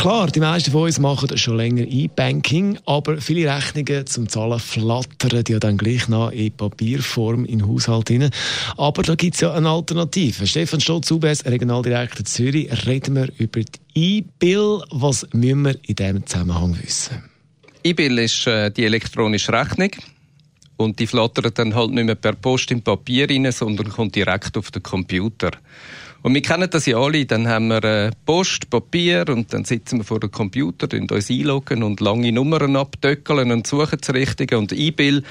Klar, 0.00 0.28
die 0.28 0.40
meisten 0.40 0.70
von 0.70 0.84
uns 0.84 0.98
machen 0.98 1.36
schon 1.36 1.58
länger 1.58 1.82
E-Banking, 1.82 2.78
aber 2.86 3.20
viele 3.20 3.54
Rechnungen 3.54 4.06
zum 4.06 4.30
Zahlen 4.30 4.58
flattern 4.58 5.44
ja 5.46 5.58
dann 5.58 5.76
gleich 5.76 6.08
noch 6.08 6.30
in 6.30 6.52
Papierform 6.52 7.44
in 7.44 7.68
Haushalt 7.68 8.08
hinein. 8.08 8.30
Aber 8.78 9.02
da 9.02 9.14
gibt 9.14 9.34
es 9.34 9.42
ja 9.42 9.52
eine 9.52 9.68
Alternative. 9.68 10.46
Stefan 10.46 10.80
Stotz, 10.80 11.10
UBS, 11.10 11.44
Regionaldirektor 11.44 12.24
Zürich, 12.24 12.70
reden 12.86 13.14
wir 13.14 13.28
über 13.36 13.60
die 13.60 14.16
E-Bill. 14.16 14.82
Was 14.90 15.26
müssen 15.34 15.64
wir 15.66 15.76
in 15.86 15.96
diesem 15.96 16.26
Zusammenhang 16.26 16.78
wissen? 16.82 17.22
E-Bill 17.84 18.20
ist 18.20 18.46
äh, 18.46 18.70
die 18.70 18.86
elektronische 18.86 19.52
Rechnung. 19.52 19.90
Und 20.80 20.98
die 20.98 21.06
flattert 21.06 21.58
dann 21.58 21.74
halt 21.74 21.90
nicht 21.90 22.06
mehr 22.06 22.14
per 22.14 22.32
Post 22.32 22.70
in 22.70 22.80
Papier 22.80 23.28
rein, 23.28 23.52
sondern 23.52 23.90
kommt 23.90 24.16
direkt 24.16 24.56
auf 24.56 24.70
den 24.70 24.82
Computer. 24.82 25.50
Und 26.22 26.32
wir 26.32 26.40
kennen 26.40 26.70
das 26.70 26.86
ja 26.86 26.96
alle, 26.96 27.26
dann 27.26 27.46
haben 27.48 27.68
wir 27.68 27.84
äh, 27.84 28.10
Post, 28.24 28.70
Papier 28.70 29.26
und 29.28 29.52
dann 29.52 29.66
sitzen 29.66 29.98
wir 29.98 30.04
vor 30.04 30.20
dem 30.20 30.30
Computer, 30.30 30.88
uns 30.98 31.30
einloggen 31.30 31.82
und 31.82 32.00
lange 32.00 32.32
Nummern 32.32 32.76
abdöckeln 32.76 33.52
und 33.52 33.66
suchen 33.66 33.98
das 34.00 34.14
Richtige. 34.14 34.56
Und 34.56 34.72
E-Bill, 34.72 35.22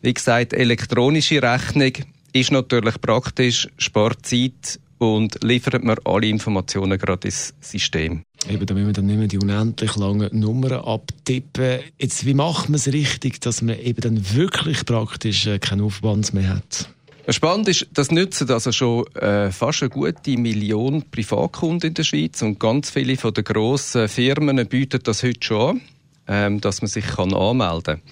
wie 0.00 0.14
gesagt, 0.14 0.54
elektronische 0.54 1.42
Rechnung, 1.42 1.92
ist 2.32 2.50
natürlich 2.50 2.98
praktisch, 2.98 3.68
spart 3.76 4.24
Zeit 4.24 4.80
und 4.96 5.44
liefert 5.44 5.84
mir 5.84 5.96
alle 6.06 6.28
Informationen 6.28 6.98
gerade 6.98 7.28
ins 7.28 7.52
System. 7.60 8.22
Eben, 8.48 8.66
da 8.66 8.74
müssen 8.74 8.86
wir 8.86 8.92
dann 8.92 9.06
nicht 9.06 9.18
mehr 9.18 9.28
die 9.28 9.38
unendlich 9.38 9.96
langen 9.96 10.28
Nummern 10.38 10.72
abtippen. 10.72 11.80
Jetzt, 11.98 12.26
wie 12.26 12.34
macht 12.34 12.68
man 12.68 12.76
es 12.76 12.92
richtig, 12.92 13.40
dass 13.40 13.62
man 13.62 13.78
eben 13.78 14.00
dann 14.00 14.34
wirklich 14.34 14.84
praktisch 14.84 15.46
äh, 15.46 15.58
keinen 15.58 15.80
Aufwand 15.80 16.34
mehr 16.34 16.48
hat? 16.48 16.88
Spannend 17.28 17.68
ist, 17.68 17.86
das 17.94 18.10
nützen 18.10 18.50
also 18.50 18.70
schon 18.70 19.06
äh, 19.14 19.50
fast 19.50 19.82
eine 19.82 19.88
gute 19.88 20.36
Million 20.36 21.04
Privatkunden 21.10 21.88
in 21.88 21.94
der 21.94 22.04
Schweiz 22.04 22.42
und 22.42 22.60
ganz 22.60 22.90
viele 22.90 23.16
von 23.16 23.32
den 23.32 23.44
grossen 23.44 24.08
Firmen 24.08 24.66
bieten 24.66 25.00
das 25.02 25.22
heute 25.22 25.40
schon 25.40 25.70
an, 25.70 25.80
ähm, 26.28 26.60
dass 26.60 26.82
man 26.82 26.88
sich 26.88 27.06
kann 27.06 27.32
anmelden 27.32 27.82
kann. 27.82 28.02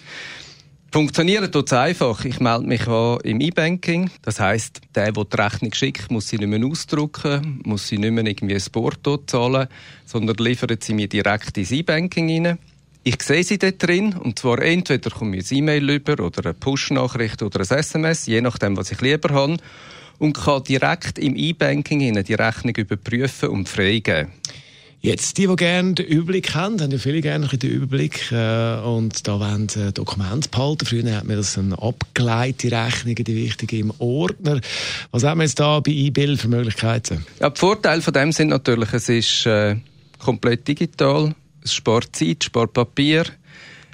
Funktionieren 0.93 1.51
tut 1.51 1.69
es 1.69 1.73
einfach. 1.73 2.23
Ich 2.27 2.39
melde 2.39 2.67
mich 2.67 2.87
an 2.87 3.19
im 3.25 3.41
E-Banking. 3.41 4.11
Das 4.21 4.39
heisst, 4.39 4.83
der, 4.95 5.11
der 5.11 5.25
die 5.25 5.37
Rechnung 5.41 5.73
schickt, 5.73 6.11
muss 6.11 6.29
sie 6.29 6.37
nicht 6.37 6.49
mehr 6.49 6.63
ausdrucken, 6.67 7.63
muss 7.65 7.89
sie 7.89 7.97
nicht 7.97 8.11
mehr 8.11 8.27
irgendwie 8.27 8.57
ein 8.57 8.65
Porto 8.71 9.17
zahlen, 9.17 9.69
sondern 10.05 10.37
liefert 10.37 10.85
sie 10.85 10.93
mir 10.93 11.09
direkt 11.09 11.57
ins 11.57 11.71
E-Banking 11.71 12.47
rein. 12.47 12.59
Ich 13.05 13.23
sehe 13.23 13.43
sie 13.43 13.57
dort 13.57 13.83
drin, 13.83 14.13
und 14.13 14.39
zwar 14.39 14.61
entweder 14.61 15.09
kommt 15.09 15.31
mir 15.31 15.43
ein 15.43 15.57
E-Mail 15.57 15.89
über 15.89 16.23
oder 16.23 16.45
eine 16.45 16.55
Push-Nachricht 16.55 17.43
oder 17.43 17.61
ein 17.61 17.79
SMS, 17.79 18.27
je 18.27 18.43
nachdem, 18.43 18.77
was 18.77 18.93
ich 18.93 19.01
lieber 19.01 19.33
habe, 19.33 19.57
und 20.19 20.35
kann 20.35 20.63
direkt 20.63 21.19
im 21.19 21.37
E-Banking 21.37 22.23
die 22.23 22.35
Rechnung 22.35 22.77
überprüfen 22.77 23.49
und 23.49 23.67
freigeben. 23.67 24.29
Jetzt, 25.03 25.37
die, 25.37 25.49
die 25.49 25.57
gerne 25.57 25.95
den 25.95 26.07
Überblick 26.07 26.55
haben, 26.55 26.81
haben 26.81 26.91
ja 26.93 26.99
viele 26.99 27.21
gerne 27.21 27.49
den 27.49 27.71
Überblick 27.71 28.31
äh, 28.31 28.79
und 28.81 29.27
da 29.27 29.41
wollen 29.41 29.69
äh, 29.77 29.93
Dokumente 29.93 30.49
behalten. 30.49 30.87
Früher 30.87 31.17
hat 31.17 31.25
man 31.25 31.37
das 31.37 31.59
eine 31.59 31.77
abgeleitete 31.77 32.75
Rechnung, 32.75 33.17
die 33.17 33.37
wichtige 33.37 33.79
im 33.79 33.93
Ordner. 33.99 34.61
Was 35.11 35.25
haben 35.25 35.39
wir 35.39 35.45
jetzt 35.45 35.59
da 35.59 35.81
bei 35.81 35.91
E-Bill 35.91 36.37
für 36.37 36.49
Möglichkeiten? 36.49 37.27
Ja, 37.41 37.51
die 37.51 37.59
Vorteile 37.59 38.01
von 38.01 38.15
dem 38.15 38.31
sind 38.31 38.49
natürlich, 38.49 38.93
es 38.93 39.09
ist 39.09 39.45
äh, 39.47 39.77
komplett 40.19 40.69
digital 40.69 41.35
es 41.65 41.75
spart 41.75 42.15
Zeit, 42.15 42.45
spart 42.45 42.73
Papier. 42.73 43.25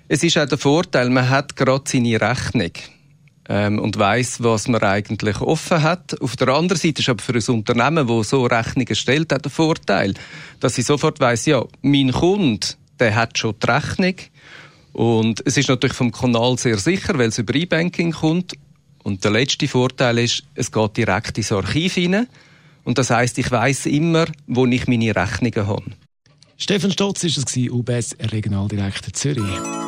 Es 0.08 0.22
ist 0.22 0.38
auch 0.38 0.46
der 0.46 0.58
Vorteil, 0.58 1.10
man 1.10 1.28
hat 1.28 1.54
gerade 1.56 1.84
seine 1.86 2.20
Rechnung 2.20 2.72
ähm, 3.48 3.78
und 3.78 3.98
weiß, 3.98 4.42
was 4.42 4.68
man 4.68 4.82
eigentlich 4.82 5.40
offen 5.40 5.82
hat. 5.82 6.20
Auf 6.20 6.36
der 6.36 6.48
anderen 6.48 6.80
Seite 6.80 7.00
ist 7.00 7.08
aber 7.08 7.22
für 7.22 7.34
ein 7.34 7.54
Unternehmen, 7.54 8.06
das 8.06 8.28
so 8.28 8.44
Rechnungen 8.44 8.94
stellt, 8.94 9.32
auch 9.32 9.38
der 9.38 9.50
Vorteil, 9.50 10.14
dass 10.60 10.78
ich 10.78 10.86
sofort 10.86 11.20
weiß, 11.20 11.46
ja, 11.46 11.64
mein 11.82 12.12
Kunde, 12.12 12.66
der 12.98 13.14
hat 13.14 13.38
schon 13.38 13.54
die 13.62 13.70
Rechnung 13.70 14.14
und 14.98 15.42
es 15.46 15.56
ist 15.56 15.68
natürlich 15.68 15.96
vom 15.96 16.10
Kanal 16.10 16.58
sehr 16.58 16.76
sicher, 16.76 17.16
weil 17.18 17.28
es 17.28 17.38
über 17.38 17.54
E-Banking 17.54 18.10
kommt. 18.10 18.54
Und 19.04 19.22
der 19.22 19.30
letzte 19.30 19.68
Vorteil 19.68 20.18
ist, 20.18 20.42
es 20.56 20.72
geht 20.72 20.96
direkt 20.96 21.38
ins 21.38 21.52
Archiv 21.52 21.94
hinein. 21.94 22.26
Und 22.82 22.98
das 22.98 23.10
heißt, 23.10 23.38
ich 23.38 23.48
weiß 23.48 23.86
immer, 23.86 24.26
wo 24.48 24.66
ich 24.66 24.88
meine 24.88 25.14
Rechnungen 25.14 25.68
habe. 25.68 25.84
Stefan 26.56 26.90
Stotz 26.90 27.22
war 27.22 27.30
es, 27.30 27.70
UBS 27.70 28.16
Regionaldirektor 28.32 29.12
Zürich. 29.12 29.87